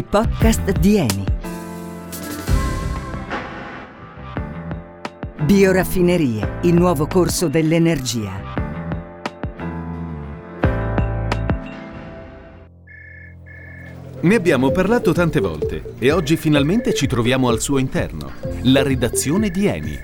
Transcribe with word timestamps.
i 0.00 0.02
podcast 0.02 0.70
di 0.78 0.96
Eni. 0.96 1.24
Bioraffinerie, 5.44 6.60
il 6.62 6.72
nuovo 6.72 7.06
corso 7.06 7.48
dell'energia. 7.48 8.32
Ne 14.22 14.34
abbiamo 14.34 14.70
parlato 14.70 15.12
tante 15.12 15.38
volte 15.38 15.92
e 15.98 16.10
oggi 16.12 16.36
finalmente 16.36 16.94
ci 16.94 17.06
troviamo 17.06 17.50
al 17.50 17.60
suo 17.60 17.76
interno, 17.76 18.32
la 18.62 18.82
redazione 18.82 19.50
di 19.50 19.66
Eni. 19.66 19.98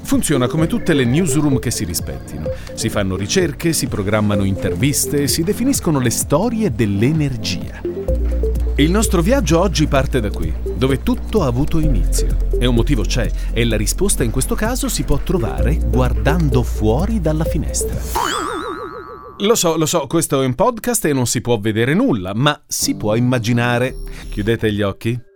Funziona 0.00 0.46
come 0.46 0.66
tutte 0.66 0.94
le 0.94 1.04
newsroom 1.04 1.58
che 1.58 1.70
si 1.70 1.84
rispettino. 1.84 2.50
Si 2.72 2.88
fanno 2.88 3.16
ricerche, 3.16 3.74
si 3.74 3.86
programmano 3.86 4.44
interviste, 4.44 5.28
si 5.28 5.42
definiscono 5.42 6.00
le 6.00 6.10
storie 6.10 6.74
dell'energia. 6.74 7.89
Il 8.80 8.90
nostro 8.90 9.20
viaggio 9.20 9.60
oggi 9.60 9.86
parte 9.86 10.20
da 10.20 10.30
qui, 10.30 10.50
dove 10.74 11.02
tutto 11.02 11.42
ha 11.42 11.46
avuto 11.46 11.80
inizio. 11.80 12.48
E 12.58 12.64
un 12.64 12.74
motivo 12.74 13.02
c'è, 13.02 13.30
e 13.52 13.66
la 13.66 13.76
risposta 13.76 14.24
in 14.24 14.30
questo 14.30 14.54
caso 14.54 14.88
si 14.88 15.02
può 15.02 15.18
trovare 15.18 15.76
guardando 15.76 16.62
fuori 16.62 17.20
dalla 17.20 17.44
finestra. 17.44 18.00
Lo 19.40 19.54
so, 19.54 19.76
lo 19.76 19.84
so, 19.84 20.06
questo 20.06 20.40
è 20.40 20.46
un 20.46 20.54
podcast 20.54 21.04
e 21.04 21.12
non 21.12 21.26
si 21.26 21.42
può 21.42 21.58
vedere 21.58 21.92
nulla, 21.92 22.32
ma 22.32 22.58
si 22.66 22.96
può 22.96 23.14
immaginare. 23.16 23.96
Chiudete 24.30 24.72
gli 24.72 24.80
occhi. 24.80 25.29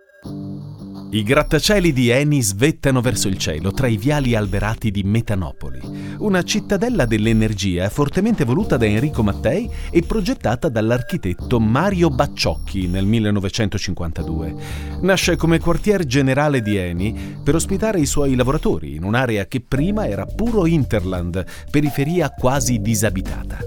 I 1.14 1.23
grattacieli 1.23 1.92
di 1.92 2.09
Eni 2.09 2.42
svettano 2.42 3.00
verso 3.00 3.28
il 3.28 3.38
cielo 3.38 3.70
tra 3.70 3.86
i 3.86 3.96
viali 3.96 4.34
alberati 4.34 4.91
di 4.91 5.04
Metanopoli, 5.04 5.78
una 6.18 6.42
cittadella 6.42 7.04
dell'energia 7.04 7.88
fortemente 7.88 8.45
voluta 8.45 8.77
da 8.77 8.87
Enrico 8.87 9.23
Mattei 9.23 9.70
e 9.92 10.02
progettata 10.02 10.68
dall'architetto 10.68 11.60
Mario 11.60 12.10
Bacciocchi 12.10 12.88
nel 12.88 13.07
1952. 13.07 14.54
Nasce 15.02 15.37
come 15.37 15.60
quartier 15.60 16.04
generale 16.04 16.60
di 16.60 16.76
Eni 16.76 17.37
per 17.45 17.54
ospitare 17.54 18.01
i 18.01 18.07
suoi 18.07 18.35
lavoratori 18.35 18.96
in 18.96 19.04
un'area 19.04 19.46
che 19.46 19.60
prima 19.60 20.09
era 20.09 20.26
puro 20.26 20.66
hinterland, 20.66 21.45
periferia 21.70 22.30
quasi 22.30 22.80
disabitata. 22.80 23.59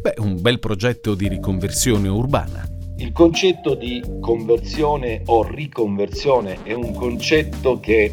Beh, 0.00 0.14
un 0.20 0.40
bel 0.40 0.58
progetto 0.58 1.14
di 1.14 1.28
riconversione 1.28 2.08
urbana. 2.08 2.73
Il 2.96 3.10
concetto 3.12 3.74
di 3.74 4.02
conversione 4.20 5.22
o 5.26 5.42
riconversione 5.42 6.62
è 6.62 6.72
un 6.72 6.92
concetto 6.92 7.80
che 7.80 8.12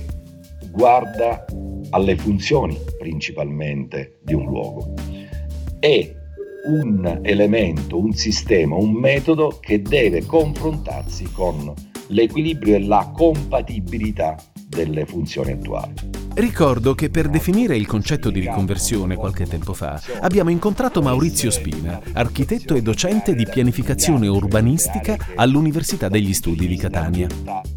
guarda 0.72 1.46
alle 1.92 2.16
funzioni 2.16 2.78
principalmente 2.98 4.20
di 4.24 4.34
un 4.34 4.46
luogo. 4.46 4.94
È 5.80 6.16
un 6.68 7.20
elemento, 7.22 8.00
un 8.00 8.14
sistema, 8.14 8.76
un 8.76 8.94
metodo 8.94 9.60
che 9.60 9.82
deve 9.82 10.26
confrontarsi 10.26 11.32
con 11.32 11.74
l'equilibrio 12.08 12.76
e 12.76 12.84
la 12.84 13.12
compatibilità 13.16 14.36
delle 14.68 15.06
funzioni 15.06 15.52
attuali. 15.52 16.21
Ricordo 16.34 16.96
che 16.96 17.10
per 17.10 17.28
definire 17.28 17.76
il 17.76 17.86
concetto 17.86 18.30
di 18.30 18.40
riconversione 18.40 19.16
qualche 19.16 19.46
tempo 19.46 19.74
fa 19.74 20.02
abbiamo 20.22 20.50
incontrato 20.50 21.02
Maurizio 21.02 21.52
Spina, 21.52 22.00
architetto 22.14 22.74
e 22.74 22.82
docente 22.82 23.36
di 23.36 23.46
pianificazione 23.46 24.28
urbanistica 24.28 25.18
all'Università 25.36 26.08
degli 26.08 26.34
Studi 26.34 26.68
di 26.68 26.78
Catania. 26.78 27.28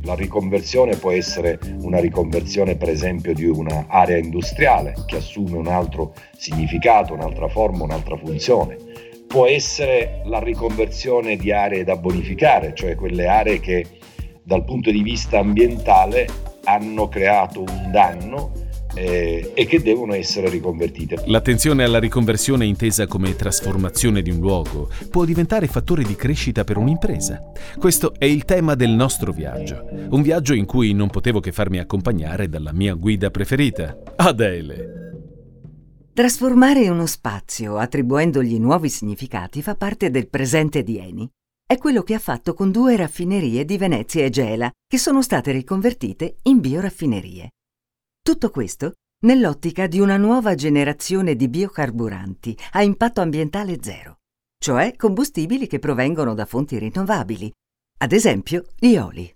La 0.03 0.15
riconversione 0.15 0.97
può 0.97 1.11
essere 1.11 1.59
una 1.81 1.99
riconversione 1.99 2.77
per 2.77 2.91
esempio 2.91 3.35
di 3.35 3.45
un'area 3.45 4.19
industriale 4.19 4.95
che 5.07 5.17
assume 5.17 5.57
un 5.57 5.67
altro 5.67 6.15
significato, 6.37 7.13
un'altra 7.13 7.49
forma, 7.49 7.83
un'altra 7.83 8.17
funzione. 8.17 8.77
Può 9.27 9.47
essere 9.47 10.23
la 10.27 10.39
riconversione 10.39 11.37
di 11.37 11.51
aree 11.51 11.83
da 11.83 11.97
bonificare, 11.97 12.73
cioè 12.75 12.95
quelle 12.95 13.27
aree 13.27 13.59
che 13.59 13.85
dal 14.45 14.65
punto 14.65 14.93
di 14.93 15.03
vista 15.03 15.39
ambientale 15.39 16.53
hanno 16.65 17.09
creato 17.09 17.61
un 17.61 17.91
danno 17.91 18.53
eh, 18.95 19.53
e 19.55 19.67
che 19.67 19.83
devono 19.83 20.15
essere 20.15 20.49
riconvertite. 20.49 21.23
L'attenzione 21.27 21.85
alla 21.85 21.99
riconversione 21.99 22.65
intesa 22.65 23.07
come 23.07 23.35
trasformazione 23.37 24.23
di 24.23 24.31
un 24.31 24.39
luogo 24.39 24.89
può 25.11 25.25
diventare 25.25 25.67
fattore 25.67 26.05
di 26.05 26.15
crescita 26.15 26.65
per 26.65 26.77
un'impresa. 26.77 27.53
Questo 27.79 28.15
è 28.17 28.25
il 28.25 28.45
tema 28.45 28.75
del 28.75 28.91
nostro 28.91 29.33
viaggio, 29.33 29.87
un 30.11 30.23
viaggio 30.23 30.55
in 30.55 30.65
cui 30.65 30.93
non 30.93 31.11
potevo 31.11 31.41
che 31.41 31.53
farmi 31.53 31.79
accompagnare 31.79 32.49
dalla 32.49 32.73
mia 32.73 32.95
guida 32.95 33.31
preferita, 33.31 33.97
Adele. 34.17 35.03
Trasformare 36.15 36.89
uno 36.89 37.07
spazio 37.07 37.77
attribuendogli 37.77 38.61
nuovi 38.61 38.89
significati 38.89 39.63
fa 39.63 39.75
parte 39.75 40.11
del 40.11 40.29
presente 40.29 40.85
di 40.85 40.99
Eni. 40.99 41.29
È 41.67 41.79
quello 41.79 42.03
che 42.03 42.13
ha 42.13 42.19
fatto 42.19 42.53
con 42.53 42.71
due 42.71 42.95
raffinerie 42.95 43.65
di 43.65 43.79
Venezia 43.79 44.23
e 44.23 44.29
Gela, 44.29 44.71
che 44.87 44.99
sono 44.99 45.23
state 45.23 45.51
riconvertite 45.51 46.37
in 46.43 46.61
bioraffinerie. 46.61 47.53
Tutto 48.23 48.51
questo 48.51 48.93
nell'ottica 49.25 49.87
di 49.87 49.99
una 49.99 50.19
nuova 50.19 50.55
generazione 50.55 51.35
di 51.35 51.49
biocarburanti 51.49 52.55
a 52.73 52.83
impatto 52.83 53.23
ambientale 53.23 53.79
zero, 53.81 54.19
cioè 54.63 54.95
combustibili 54.95 55.67
che 55.67 55.79
provengono 55.79 56.35
da 56.35 56.45
fonti 56.45 56.79
rinnovabili, 56.79 57.51
ad 58.01 58.13
esempio 58.13 58.67
gli 58.79 58.97
oli. 58.97 59.35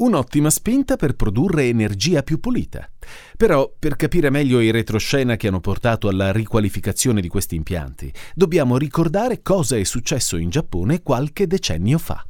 Un'ottima 0.00 0.48
spinta 0.48 0.96
per 0.96 1.14
produrre 1.14 1.68
energia 1.68 2.22
più 2.22 2.40
pulita. 2.40 2.88
Però, 3.36 3.70
per 3.78 3.96
capire 3.96 4.30
meglio 4.30 4.60
i 4.60 4.70
retroscena 4.70 5.36
che 5.36 5.48
hanno 5.48 5.60
portato 5.60 6.08
alla 6.08 6.32
riqualificazione 6.32 7.20
di 7.20 7.28
questi 7.28 7.54
impianti, 7.54 8.10
dobbiamo 8.34 8.78
ricordare 8.78 9.42
cosa 9.42 9.76
è 9.76 9.84
successo 9.84 10.38
in 10.38 10.48
Giappone 10.48 11.02
qualche 11.02 11.46
decennio 11.46 11.98
fa. 11.98 12.24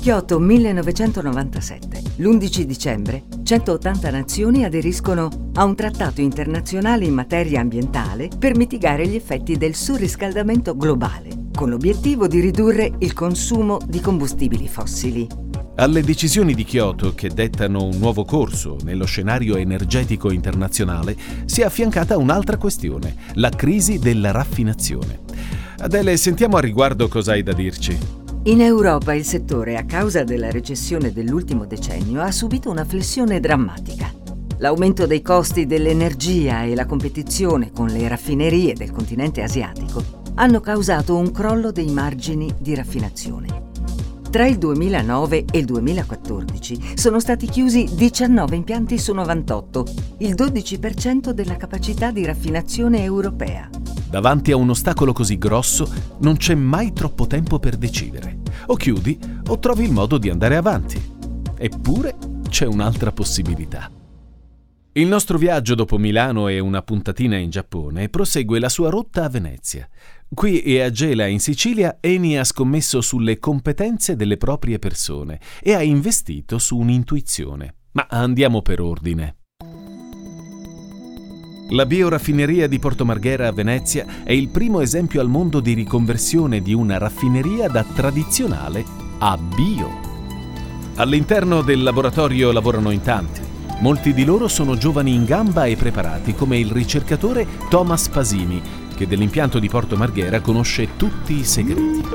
Kyoto 0.00 0.38
1997. 0.38 2.02
L'11 2.16 2.62
dicembre 2.62 3.24
180 3.42 4.10
nazioni 4.10 4.64
aderiscono 4.64 5.50
a 5.56 5.64
un 5.64 5.76
trattato 5.76 6.22
internazionale 6.22 7.04
in 7.04 7.12
materia 7.12 7.60
ambientale 7.60 8.30
per 8.38 8.56
mitigare 8.56 9.06
gli 9.06 9.16
effetti 9.16 9.58
del 9.58 9.74
surriscaldamento 9.74 10.74
globale, 10.74 11.48
con 11.54 11.68
l'obiettivo 11.68 12.26
di 12.26 12.40
ridurre 12.40 12.90
il 13.00 13.12
consumo 13.12 13.78
di 13.86 14.00
combustibili 14.00 14.66
fossili. 14.66 15.49
Alle 15.80 16.02
decisioni 16.02 16.52
di 16.52 16.64
Kyoto, 16.64 17.14
che 17.14 17.30
dettano 17.30 17.84
un 17.84 17.96
nuovo 17.96 18.26
corso 18.26 18.76
nello 18.82 19.06
scenario 19.06 19.56
energetico 19.56 20.30
internazionale, 20.30 21.16
si 21.46 21.62
è 21.62 21.64
affiancata 21.64 22.18
un'altra 22.18 22.58
questione, 22.58 23.16
la 23.36 23.48
crisi 23.48 23.98
della 23.98 24.30
raffinazione. 24.30 25.20
Adele, 25.78 26.18
sentiamo 26.18 26.58
a 26.58 26.60
riguardo 26.60 27.08
cosa 27.08 27.32
hai 27.32 27.42
da 27.42 27.54
dirci. 27.54 27.96
In 28.42 28.60
Europa 28.60 29.14
il 29.14 29.24
settore, 29.24 29.78
a 29.78 29.86
causa 29.86 30.22
della 30.22 30.50
recessione 30.50 31.14
dell'ultimo 31.14 31.64
decennio, 31.64 32.20
ha 32.20 32.30
subito 32.30 32.68
una 32.68 32.84
flessione 32.84 33.40
drammatica. 33.40 34.12
L'aumento 34.58 35.06
dei 35.06 35.22
costi 35.22 35.64
dell'energia 35.64 36.62
e 36.64 36.74
la 36.74 36.84
competizione 36.84 37.72
con 37.72 37.86
le 37.86 38.06
raffinerie 38.06 38.74
del 38.74 38.90
continente 38.90 39.42
asiatico 39.42 40.04
hanno 40.34 40.60
causato 40.60 41.16
un 41.16 41.32
crollo 41.32 41.72
dei 41.72 41.90
margini 41.90 42.54
di 42.58 42.74
raffinazione. 42.74 43.69
Tra 44.30 44.46
il 44.46 44.58
2009 44.58 45.44
e 45.50 45.58
il 45.58 45.64
2014 45.64 46.92
sono 46.94 47.18
stati 47.18 47.48
chiusi 47.48 47.88
19 47.92 48.54
impianti 48.54 48.96
su 48.96 49.12
98, 49.12 49.86
il 50.18 50.34
12% 50.34 51.30
della 51.30 51.56
capacità 51.56 52.12
di 52.12 52.24
raffinazione 52.24 53.02
europea. 53.02 53.68
Davanti 54.08 54.52
a 54.52 54.56
un 54.56 54.70
ostacolo 54.70 55.12
così 55.12 55.36
grosso 55.36 55.92
non 56.18 56.36
c'è 56.36 56.54
mai 56.54 56.92
troppo 56.92 57.26
tempo 57.26 57.58
per 57.58 57.76
decidere. 57.76 58.38
O 58.66 58.76
chiudi 58.76 59.18
o 59.48 59.58
trovi 59.58 59.82
il 59.82 59.92
modo 59.92 60.16
di 60.16 60.30
andare 60.30 60.54
avanti. 60.54 61.02
Eppure 61.58 62.16
c'è 62.48 62.66
un'altra 62.66 63.10
possibilità. 63.10 63.90
Il 64.94 65.06
nostro 65.06 65.38
viaggio 65.38 65.76
dopo 65.76 65.98
Milano 65.98 66.48
e 66.48 66.58
una 66.58 66.82
puntatina 66.82 67.36
in 67.36 67.48
Giappone 67.48 68.08
prosegue 68.08 68.58
la 68.58 68.68
sua 68.68 68.90
rotta 68.90 69.22
a 69.22 69.28
Venezia. 69.28 69.88
Qui 70.28 70.62
e 70.62 70.82
a 70.82 70.90
Gela 70.90 71.26
in 71.26 71.38
Sicilia 71.38 71.98
Eni 72.00 72.36
ha 72.36 72.42
scommesso 72.42 73.00
sulle 73.00 73.38
competenze 73.38 74.16
delle 74.16 74.36
proprie 74.36 74.80
persone 74.80 75.38
e 75.62 75.74
ha 75.74 75.82
investito 75.82 76.58
su 76.58 76.76
un'intuizione. 76.76 77.74
Ma 77.92 78.08
andiamo 78.10 78.62
per 78.62 78.80
ordine. 78.80 79.36
La 81.70 81.86
bioraffineria 81.86 82.66
di 82.66 82.80
Porto 82.80 83.04
Marghera 83.04 83.46
a 83.46 83.52
Venezia 83.52 84.24
è 84.24 84.32
il 84.32 84.48
primo 84.48 84.80
esempio 84.80 85.20
al 85.20 85.28
mondo 85.28 85.60
di 85.60 85.72
riconversione 85.72 86.60
di 86.62 86.74
una 86.74 86.98
raffineria 86.98 87.68
da 87.68 87.84
tradizionale 87.84 88.84
a 89.20 89.38
bio. 89.38 89.88
All'interno 90.96 91.62
del 91.62 91.80
laboratorio 91.84 92.50
lavorano 92.50 92.90
in 92.90 93.02
tanti 93.02 93.49
Molti 93.80 94.12
di 94.12 94.26
loro 94.26 94.46
sono 94.46 94.76
giovani 94.76 95.14
in 95.14 95.24
gamba 95.24 95.64
e 95.64 95.74
preparati, 95.74 96.34
come 96.34 96.58
il 96.58 96.70
ricercatore 96.70 97.46
Thomas 97.70 98.10
Pasini, 98.10 98.60
che 98.94 99.06
dell'impianto 99.06 99.58
di 99.58 99.70
Porto 99.70 99.96
Marghera 99.96 100.40
conosce 100.40 100.98
tutti 100.98 101.38
i 101.38 101.44
segreti. 101.44 102.06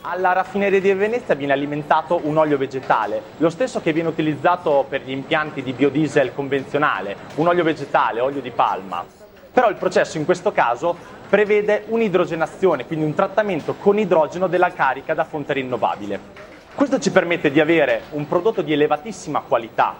Alla 0.00 0.32
raffineria 0.32 0.80
di 0.80 0.92
Venezia 0.94 1.36
viene 1.36 1.52
alimentato 1.52 2.20
un 2.24 2.36
olio 2.36 2.58
vegetale, 2.58 3.22
lo 3.36 3.48
stesso 3.50 3.80
che 3.80 3.92
viene 3.92 4.08
utilizzato 4.08 4.84
per 4.88 5.02
gli 5.02 5.12
impianti 5.12 5.62
di 5.62 5.72
biodiesel 5.72 6.34
convenzionale, 6.34 7.16
un 7.36 7.46
olio 7.46 7.62
vegetale, 7.62 8.18
olio 8.18 8.40
di 8.40 8.50
palma. 8.50 9.04
Però 9.52 9.68
il 9.68 9.76
processo 9.76 10.18
in 10.18 10.24
questo 10.24 10.50
caso 10.50 10.96
prevede 11.28 11.84
un'idrogenazione, 11.86 12.84
quindi 12.84 13.04
un 13.04 13.14
trattamento 13.14 13.74
con 13.74 13.96
idrogeno 13.96 14.48
della 14.48 14.72
carica 14.72 15.14
da 15.14 15.22
fonte 15.22 15.52
rinnovabile. 15.52 16.53
Questo 16.74 16.98
ci 16.98 17.12
permette 17.12 17.52
di 17.52 17.60
avere 17.60 18.02
un 18.10 18.26
prodotto 18.26 18.60
di 18.60 18.72
elevatissima 18.72 19.42
qualità, 19.46 19.94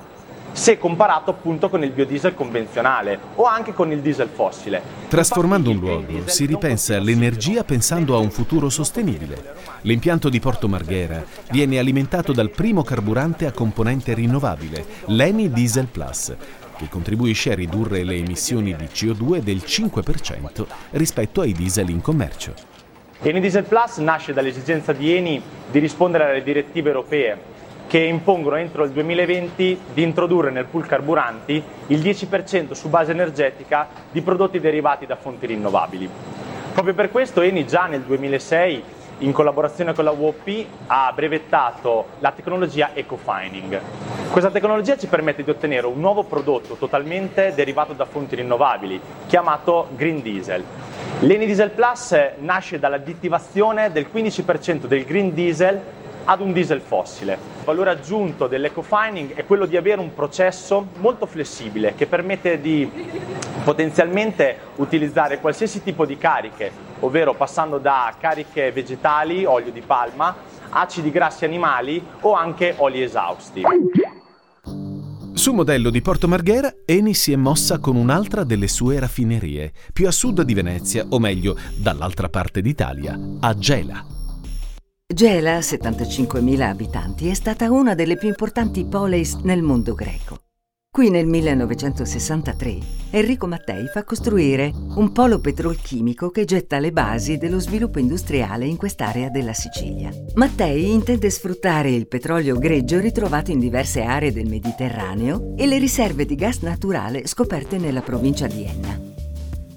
se 0.51 0.77
comparato 0.77 1.31
appunto 1.31 1.69
con 1.69 1.85
il 1.85 1.91
biodiesel 1.91 2.35
convenzionale 2.35 3.17
o 3.37 3.45
anche 3.45 3.73
con 3.73 3.93
il 3.93 4.01
diesel 4.01 4.29
fossile. 4.29 4.83
Trasformando 5.07 5.71
un 5.71 5.79
luogo 5.79 6.27
si 6.27 6.47
ripensa 6.47 6.97
all'energia 6.97 7.63
pensando 7.63 8.17
a 8.17 8.19
un 8.19 8.31
futuro 8.31 8.69
sostenibile. 8.71 9.55
L'impianto 9.83 10.29
di 10.29 10.41
Porto 10.41 10.67
Marghera 10.67 11.25
viene 11.53 11.79
alimentato 11.79 12.33
dal 12.33 12.51
primo 12.51 12.83
carburante 12.83 13.47
a 13.47 13.53
componente 13.53 14.13
rinnovabile, 14.13 14.85
l'Eni 15.07 15.51
Diesel 15.51 15.87
Plus, 15.87 16.35
che 16.77 16.89
contribuisce 16.89 17.53
a 17.53 17.55
ridurre 17.55 18.03
le 18.03 18.17
emissioni 18.17 18.75
di 18.75 18.87
CO2 18.87 19.39
del 19.39 19.63
5% 19.65 20.67
rispetto 20.91 21.41
ai 21.41 21.53
diesel 21.53 21.89
in 21.89 22.01
commercio. 22.01 22.74
Eni 23.27 23.41
Diesel 23.41 23.65
Plus 23.65 23.97
nasce 23.97 24.35
dall'esigenza 24.35 24.93
di 24.93 25.17
Eni 25.17 25.43
di 25.71 25.79
rispondere 25.79 26.25
alle 26.25 26.43
direttive 26.43 26.91
europee 26.91 27.39
che 27.87 27.97
impongono 27.97 28.57
entro 28.57 28.85
il 28.85 28.91
2020 28.91 29.81
di 29.95 30.03
introdurre 30.03 30.51
nel 30.51 30.67
pool 30.67 30.87
carburanti 30.87 31.63
il 31.87 32.01
10% 32.01 32.73
su 32.73 32.91
base 32.91 33.13
energetica 33.13 33.89
di 34.11 34.21
prodotti 34.21 34.61
derivati 34.61 35.07
da 35.07 35.17
fonti 35.17 35.47
rinnovabili. 35.47 36.07
Proprio 36.75 36.93
per 36.93 37.11
questo 37.11 37.41
Eni 37.41 37.67
già 37.67 37.87
nel 37.87 38.03
2006 38.03 38.83
in 39.19 39.33
collaborazione 39.33 39.95
con 39.95 40.05
la 40.05 40.11
UOP 40.11 40.67
ha 40.89 41.11
brevettato 41.15 42.09
la 42.19 42.33
tecnologia 42.33 42.91
Ecofining. 42.93 43.81
Questa 44.31 44.51
tecnologia 44.51 44.99
ci 44.99 45.07
permette 45.07 45.43
di 45.43 45.49
ottenere 45.49 45.87
un 45.87 45.99
nuovo 45.99 46.25
prodotto 46.25 46.75
totalmente 46.75 47.55
derivato 47.55 47.95
da 47.95 48.05
fonti 48.05 48.37
rinnovabili, 48.37 49.01
chiamato 49.27 49.89
Green 49.97 50.21
Diesel. 50.21 50.65
L'Eni 51.25 51.47
Diesel 51.47 51.71
Plus 51.71 52.15
nasce 52.41 52.79
dall'additivazione 52.79 53.91
del 53.91 54.09
15% 54.13 54.85
del 54.85 55.07
Green 55.07 55.33
Diesel 55.33 55.81
ad 56.25 56.43
un 56.43 56.53
diesel 56.53 56.83
fossile. 56.83 57.33
Il 57.33 57.65
valore 57.65 57.89
aggiunto 57.89 58.47
dell'ecofining 58.47 59.33
è 59.33 59.47
quello 59.47 59.65
di 59.65 59.79
avere 59.79 60.03
un 60.03 60.13
processo 60.13 60.89
molto 60.99 61.25
flessibile 61.25 61.95
che 61.95 62.07
permette 62.07 62.61
di 62.61 62.91
potenzialmente 63.65 64.59
utilizzare 64.77 65.41
qualsiasi 65.41 65.83
tipo 65.83 66.05
di 66.05 66.19
cariche, 66.19 66.71
ovvero 67.01 67.33
passando 67.33 67.79
da 67.79 68.15
cariche 68.21 68.71
vegetali, 68.71 69.47
olio 69.47 69.73
di 69.73 69.81
palma, 69.81 70.37
acidi 70.69 71.11
grassi 71.11 71.47
animali 71.47 72.05
o 72.21 72.35
anche 72.35 72.75
oli 72.77 73.03
esausti. 73.03 73.63
Sul 75.45 75.57
modello 75.57 75.91
di 75.91 76.01
Porto 76.01 76.27
Marghera, 76.27 76.75
Eni 76.87 77.13
si 77.13 77.31
è 77.31 77.37
mossa 77.37 77.79
con 77.79 77.97
un'altra 77.97 78.45
delle 78.45 78.67
sue 78.67 78.99
raffinerie, 78.99 79.75
più 79.93 80.07
a 80.07 80.11
sud 80.11 80.41
di 80.41 80.55
Venezia, 80.55 81.05
o 81.07 81.19
meglio, 81.19 81.55
dall'altra 81.77 82.31
parte 82.31 82.63
d'Italia, 82.63 83.21
a 83.41 83.55
Gela. 83.55 84.07
Gela, 85.07 85.59
75.000 85.59 86.61
abitanti, 86.63 87.29
è 87.29 87.35
stata 87.35 87.71
una 87.71 87.95
delle 87.95 88.17
più 88.17 88.29
importanti 88.29 88.87
poleis 88.87 89.35
nel 89.43 89.61
mondo 89.61 89.93
greco. 89.93 90.39
Qui 90.95 91.11
nel 91.11 91.27
1963 91.27 92.79
Enrico 93.11 93.49
Mattei 93.49 93.89
fa 93.89 94.05
costruire 94.05 94.71
un 94.95 95.11
polo 95.11 95.41
petrolchimico 95.41 96.31
che 96.31 96.45
getta 96.45 96.79
le 96.79 96.93
basi 96.93 97.37
dello 97.37 97.59
sviluppo 97.59 97.99
industriale 97.99 98.67
in 98.67 98.77
quest'area 98.77 99.29
della 99.29 99.55
Sicilia. 99.55 100.13
Mattei 100.35 100.93
intende 100.93 101.31
sfruttare 101.31 101.91
il 101.91 102.07
petrolio 102.07 102.57
greggio 102.57 103.01
ritrovato 103.01 103.51
in 103.51 103.59
diverse 103.59 104.03
aree 104.03 104.31
del 104.31 104.47
Mediterraneo 104.47 105.57
e 105.57 105.67
le 105.67 105.79
riserve 105.79 106.27
di 106.27 106.37
gas 106.37 106.59
naturale 106.59 107.27
scoperte 107.27 107.77
nella 107.77 108.03
provincia 108.03 108.47
di 108.47 108.65
Enna. 108.65 108.97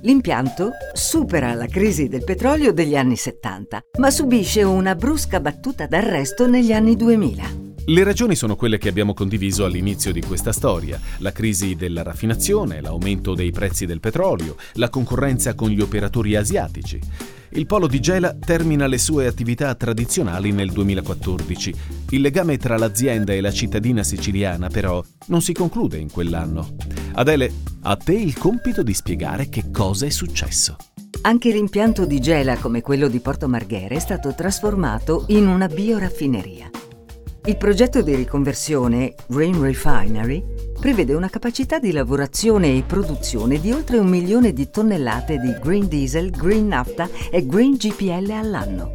L'impianto 0.01 0.69
supera 0.93 1.55
la 1.55 1.65
crisi 1.65 2.07
del 2.07 2.23
petrolio 2.23 2.71
degli 2.71 2.95
anni 2.95 3.15
70, 3.15 3.81
ma 3.97 4.11
subisce 4.11 4.61
una 4.61 4.93
brusca 4.93 5.39
battuta 5.39 5.87
d'arresto 5.87 6.45
negli 6.45 6.73
anni 6.73 6.95
2000. 6.95 7.65
Le 7.89 8.03
ragioni 8.03 8.35
sono 8.35 8.57
quelle 8.57 8.77
che 8.77 8.89
abbiamo 8.89 9.13
condiviso 9.13 9.63
all'inizio 9.63 10.11
di 10.11 10.21
questa 10.21 10.51
storia, 10.51 10.99
la 11.19 11.31
crisi 11.31 11.75
della 11.75 12.03
raffinazione, 12.03 12.81
l'aumento 12.81 13.33
dei 13.33 13.51
prezzi 13.51 13.85
del 13.85 14.01
petrolio, 14.01 14.57
la 14.73 14.89
concorrenza 14.89 15.55
con 15.55 15.69
gli 15.69 15.79
operatori 15.79 16.35
asiatici. 16.35 16.99
Il 17.51 17.65
polo 17.65 17.87
di 17.87 18.01
Gela 18.01 18.33
termina 18.33 18.87
le 18.87 18.97
sue 18.97 19.25
attività 19.25 19.73
tradizionali 19.75 20.51
nel 20.51 20.69
2014. 20.73 21.73
Il 22.09 22.19
legame 22.19 22.57
tra 22.57 22.77
l'azienda 22.77 23.31
e 23.31 23.39
la 23.39 23.53
cittadina 23.53 24.03
siciliana 24.03 24.67
però 24.67 25.01
non 25.27 25.41
si 25.41 25.53
conclude 25.53 25.95
in 25.95 26.11
quell'anno. 26.11 26.75
Adele, 27.13 27.53
a 27.83 27.95
te 27.95 28.15
il 28.15 28.37
compito 28.37 28.83
di 28.83 28.93
spiegare 28.93 29.47
che 29.47 29.71
cosa 29.71 30.05
è 30.05 30.09
successo. 30.09 30.75
Anche 31.21 31.51
l'impianto 31.51 32.05
di 32.05 32.19
Gela, 32.19 32.57
come 32.57 32.81
quello 32.81 33.07
di 33.07 33.21
Porto 33.21 33.47
Marghera, 33.47 33.95
è 33.95 33.99
stato 33.99 34.35
trasformato 34.35 35.23
in 35.29 35.47
una 35.47 35.67
bioraffineria. 35.67 36.69
Il 37.47 37.55
progetto 37.55 38.01
di 38.01 38.13
riconversione 38.13 39.15
Green 39.25 39.61
Refinery 39.61 40.43
prevede 40.77 41.13
una 41.13 41.29
capacità 41.29 41.79
di 41.79 41.93
lavorazione 41.93 42.75
e 42.75 42.83
produzione 42.85 43.61
di 43.61 43.71
oltre 43.71 43.97
un 43.99 44.07
milione 44.07 44.51
di 44.51 44.69
tonnellate 44.69 45.39
di 45.39 45.55
green 45.61 45.87
diesel, 45.87 46.29
green 46.29 46.67
nafta 46.67 47.07
e 47.31 47.45
green 47.45 47.75
GPL 47.75 48.31
all'anno. 48.31 48.91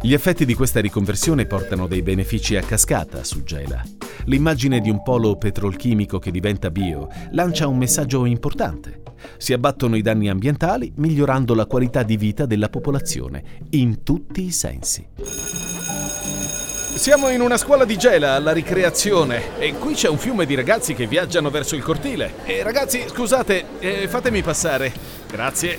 Gli 0.00 0.14
effetti 0.14 0.46
di 0.46 0.54
questa 0.54 0.80
riconversione 0.80 1.44
portano 1.44 1.86
dei 1.86 2.00
benefici 2.00 2.56
a 2.56 2.62
cascata 2.62 3.22
su 3.22 3.42
Gela. 3.42 3.82
L'immagine 4.24 4.80
di 4.80 4.88
un 4.88 5.02
polo 5.02 5.36
petrolchimico 5.36 6.18
che 6.18 6.30
diventa 6.30 6.70
bio 6.70 7.06
lancia 7.32 7.68
un 7.68 7.76
messaggio 7.76 8.24
importante. 8.24 9.02
Si 9.36 9.52
abbattono 9.52 9.94
i 9.94 10.00
danni 10.00 10.30
ambientali 10.30 10.90
migliorando 10.96 11.54
la 11.54 11.66
qualità 11.66 12.02
di 12.02 12.16
vita 12.16 12.46
della 12.46 12.70
popolazione 12.70 13.44
in 13.72 14.02
tutti 14.02 14.42
i 14.42 14.52
sensi. 14.52 15.06
Siamo 17.00 17.30
in 17.30 17.40
una 17.40 17.56
scuola 17.56 17.86
di 17.86 17.96
gela 17.96 18.32
alla 18.34 18.52
ricreazione 18.52 19.58
e 19.58 19.72
qui 19.72 19.94
c'è 19.94 20.10
un 20.10 20.18
fiume 20.18 20.44
di 20.44 20.54
ragazzi 20.54 20.92
che 20.92 21.06
viaggiano 21.06 21.48
verso 21.48 21.74
il 21.74 21.82
cortile. 21.82 22.34
E 22.44 22.62
ragazzi, 22.62 23.02
scusate, 23.08 23.64
eh, 23.78 24.06
fatemi 24.06 24.42
passare. 24.42 24.92
Grazie. 25.26 25.78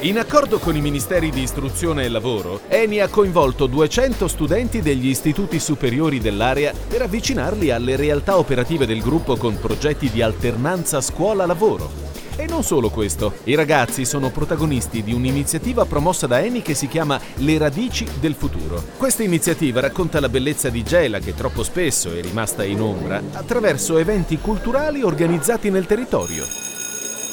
In 0.00 0.18
accordo 0.18 0.58
con 0.58 0.74
i 0.74 0.80
Ministeri 0.80 1.30
di 1.30 1.42
Istruzione 1.42 2.02
e 2.02 2.08
Lavoro, 2.08 2.62
Eni 2.66 2.98
ha 2.98 3.06
coinvolto 3.06 3.66
200 3.66 4.26
studenti 4.26 4.82
degli 4.82 5.06
istituti 5.06 5.60
superiori 5.60 6.18
dell'area 6.18 6.72
per 6.88 7.02
avvicinarli 7.02 7.70
alle 7.70 7.94
realtà 7.94 8.36
operative 8.36 8.84
del 8.84 9.00
gruppo 9.00 9.36
con 9.36 9.60
progetti 9.60 10.10
di 10.10 10.22
alternanza 10.22 11.00
scuola-lavoro. 11.00 12.17
E 12.40 12.46
non 12.46 12.62
solo 12.62 12.88
questo, 12.88 13.34
i 13.44 13.56
ragazzi 13.56 14.04
sono 14.04 14.30
protagonisti 14.30 15.02
di 15.02 15.12
un'iniziativa 15.12 15.84
promossa 15.86 16.28
da 16.28 16.40
Eni 16.40 16.62
che 16.62 16.74
si 16.74 16.86
chiama 16.86 17.20
Le 17.38 17.58
radici 17.58 18.06
del 18.20 18.34
futuro. 18.34 18.80
Questa 18.96 19.24
iniziativa 19.24 19.80
racconta 19.80 20.20
la 20.20 20.28
bellezza 20.28 20.68
di 20.68 20.84
Gela 20.84 21.18
che 21.18 21.34
troppo 21.34 21.64
spesso 21.64 22.14
è 22.14 22.22
rimasta 22.22 22.62
in 22.62 22.80
ombra 22.80 23.20
attraverso 23.32 23.98
eventi 23.98 24.38
culturali 24.38 25.02
organizzati 25.02 25.68
nel 25.68 25.86
territorio. 25.86 26.44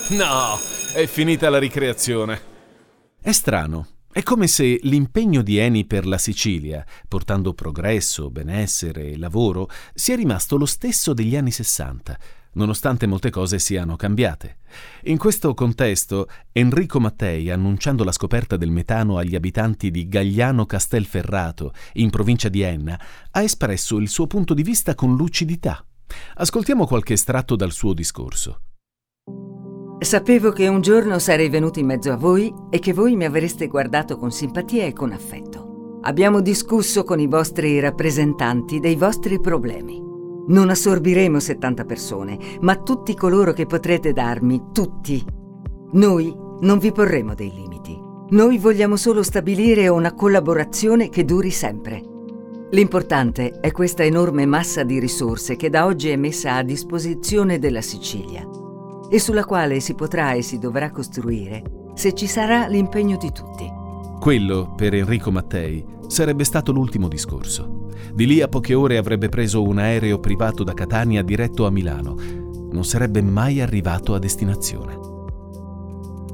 No, 0.10 0.58
è 0.96 1.06
finita 1.06 1.52
la 1.52 1.60
ricreazione. 1.60 2.42
È 3.22 3.32
strano. 3.32 3.90
È 4.12 4.24
come 4.24 4.48
se 4.48 4.80
l'impegno 4.82 5.44
di 5.44 5.60
Eni 5.60 5.86
per 5.86 6.08
la 6.08 6.18
Sicilia, 6.18 6.84
portando 7.08 7.54
progresso, 7.54 8.32
benessere 8.32 9.12
e 9.12 9.18
lavoro, 9.20 9.70
sia 9.94 10.16
rimasto 10.16 10.58
lo 10.58 10.66
stesso 10.66 11.14
degli 11.14 11.36
anni 11.36 11.52
Sessanta 11.52 12.18
nonostante 12.56 13.08
molte 13.08 13.30
cose 13.30 13.60
siano 13.60 13.96
cambiate. 13.96 14.58
In 15.04 15.18
questo 15.18 15.54
contesto, 15.54 16.28
Enrico 16.52 17.00
Mattei, 17.00 17.50
annunciando 17.50 18.04
la 18.04 18.12
scoperta 18.12 18.58
del 18.58 18.72
metano 18.72 19.18
agli 19.18 19.36
abitanti 19.36 19.92
di 19.92 20.08
Gagliano 20.08 20.66
Castelferrato, 20.66 21.72
in 21.94 22.10
provincia 22.10 22.50
di 22.50 22.62
Enna, 22.62 23.00
ha 23.32 23.42
espresso 23.42 23.98
il 23.98 24.10
suo 24.10 24.28
punto 24.28 24.54
di 24.54 24.64
vista 24.64 24.96
con 24.96 25.16
lucidità. 25.16 25.86
Ascoltiamo 26.36 26.86
qualche 26.86 27.14
estratto 27.14 27.56
dal 27.56 27.72
suo 27.72 27.94
discorso. 27.94 28.60
Sapevo 29.98 30.52
che 30.52 30.68
un 30.68 30.82
giorno 30.82 31.20
sarei 31.20 31.50
venuto 31.50 31.80
in 31.80 31.86
mezzo 31.86 32.12
a 32.12 32.18
voi 32.18 32.54
e 32.70 32.80
che 32.80 32.94
voi 32.94 33.16
mi 33.16 33.26
avreste 33.26 33.68
guardato 33.68 34.18
con 34.18 34.30
simpatia 34.32 34.86
e 34.86 34.94
con 34.94 35.12
affetto. 35.12 36.00
Abbiamo 36.02 36.42
discusso 36.42 37.04
con 37.04 37.20
i 37.20 37.28
vostri 37.28 37.80
rappresentanti 37.80 38.80
dei 38.80 38.96
vostri 38.96 39.40
problemi. 39.40 40.15
Non 40.48 40.70
assorbiremo 40.70 41.40
70 41.40 41.86
persone, 41.86 42.38
ma 42.62 42.76
tutti 42.76 43.16
coloro 43.16 43.52
che 43.52 43.66
potrete 43.66 44.14
darmi, 44.14 44.66
tutti. 44.72 45.24
Noi 45.94 46.34
non 46.62 46.78
vi 46.78 46.92
porremo 46.92 47.34
dei 47.34 47.52
limiti. 47.52 47.98
Noi 48.30 48.58
vogliamo 48.58 48.96
solo 48.96 49.24
stabilire 49.24 49.88
una 49.88 50.14
collaborazione 50.14 51.10
che 51.10 51.26
duri 51.26 51.50
sempre. 51.52 52.02
L'importante 52.72 53.60
è 53.60 53.72
questa 53.72 54.04
enorme 54.04 54.46
massa 54.46 54.84
di 54.84 55.00
risorse 55.00 55.56
che 55.56 55.70
da 55.70 55.86
oggi 55.86 56.10
è 56.10 56.16
messa 56.16 56.56
a 56.56 56.64
disposizione 56.64 57.60
della 57.60 57.82
Sicilia 57.82 58.48
e 59.10 59.20
sulla 59.20 59.46
quale 59.46 59.80
si 59.80 59.94
potrà 59.94 60.34
e 60.34 60.42
si 60.42 60.58
dovrà 60.58 60.92
costruire 60.92 61.64
se 61.94 62.14
ci 62.14 62.28
sarà 62.28 62.68
l'impegno 62.68 63.18
di 63.18 63.32
tutti. 63.32 63.72
Quello, 64.20 64.74
per 64.76 64.94
Enrico 64.94 65.32
Mattei, 65.32 65.86
sarebbe 66.08 66.44
stato 66.44 66.72
l'ultimo 66.72 67.08
discorso. 67.08 67.85
Di 68.14 68.26
lì 68.26 68.42
a 68.42 68.48
poche 68.48 68.74
ore 68.74 68.98
avrebbe 68.98 69.30
preso 69.30 69.64
un 69.64 69.78
aereo 69.78 70.20
privato 70.20 70.64
da 70.64 70.74
Catania 70.74 71.22
diretto 71.22 71.66
a 71.66 71.72
Milano. 71.72 72.16
Non 72.72 72.84
sarebbe 72.84 73.22
mai 73.22 73.62
arrivato 73.62 74.14
a 74.14 74.20
destinazione. 74.20 74.98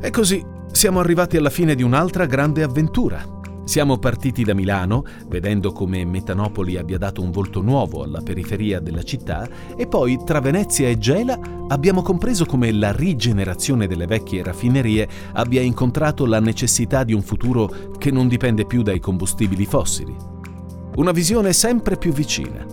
E 0.02 0.10
così 0.10 0.44
siamo 0.72 1.00
arrivati 1.00 1.38
alla 1.38 1.50
fine 1.50 1.76
di 1.76 1.84
un'altra 1.84 2.26
grande 2.26 2.64
avventura. 2.64 3.40
Siamo 3.64 4.00
partiti 4.00 4.44
da 4.44 4.56
Milano, 4.56 5.06
vedendo 5.28 5.72
come 5.72 6.04
Metanopoli 6.04 6.78
abbia 6.78 6.98
dato 6.98 7.22
un 7.22 7.30
volto 7.30 7.62
nuovo 7.62 8.04
alla 8.04 8.22
periferia 8.22 8.80
della 8.80 9.04
città, 9.04 9.48
e 9.78 9.86
poi 9.88 10.20
tra 10.26 10.42
Venezia 10.42 10.90
e 10.90 10.98
Gela 10.98 11.40
abbiamo 11.68 12.02
compreso 12.02 12.46
come 12.46 12.72
la 12.72 12.92
rigenerazione 12.92 13.88
delle 13.88 14.08
vecchie 14.08 14.44
raffinerie 14.44 15.08
abbia 15.34 15.62
incontrato 15.62 16.26
la 16.26 16.40
necessità 16.40 17.04
di 17.04 17.14
un 17.14 17.22
futuro 17.22 17.70
che 17.98 18.12
non 18.12 18.28
dipende 18.28 18.66
più 18.66 18.82
dai 18.82 19.00
combustibili 19.00 19.66
fossili. 19.66 20.31
Una 20.96 21.12
visione 21.12 21.54
sempre 21.54 21.96
più 21.96 22.12
vicina. 22.12 22.66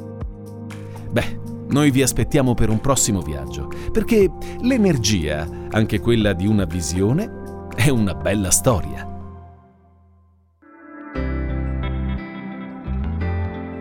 Beh, 1.11 1.41
noi 1.69 1.93
vi 1.93 2.03
aspettiamo 2.03 2.55
per 2.55 2.69
un 2.69 2.81
prossimo 2.81 3.21
viaggio, 3.21 3.71
perché 3.93 4.29
l'energia, 4.61 5.49
anche 5.71 6.01
quella 6.01 6.33
di 6.33 6.47
una 6.47 6.65
visione, 6.65 7.67
è 7.77 7.91
una 7.91 8.15
bella 8.15 8.51
storia. 8.51 9.07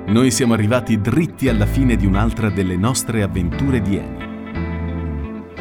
Noi 0.05 0.31
siamo 0.31 0.53
arrivati 0.53 1.01
dritti 1.01 1.49
alla 1.49 1.65
fine 1.65 1.95
di 1.95 2.05
un'altra 2.05 2.49
delle 2.49 2.77
nostre 2.77 3.23
avventure 3.23 3.81
di 3.81 3.97
Eni. 3.97 4.25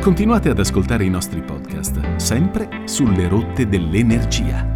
Continuate 0.01 0.51
ad 0.51 0.59
ascoltare 0.59 1.05
i 1.05 1.11
nostri 1.11 1.41
podcast, 1.41 2.17
sempre 2.17 2.83
sulle 2.85 3.27
rotte 3.27 3.67
dell'energia. 3.67 4.76